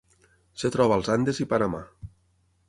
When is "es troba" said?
0.59-0.95